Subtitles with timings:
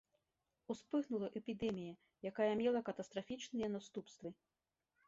[0.73, 1.93] Успыхнула эпідэмія,
[2.31, 4.29] якая мела катастрафічныя наступствы.